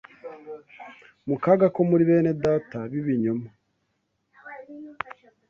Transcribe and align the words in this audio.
mu 1.27 1.35
kaga 1.43 1.67
ko 1.75 1.79
muri 1.89 2.03
bene 2.09 2.31
Data 2.43 2.77
b’ibinyoma 2.91 3.49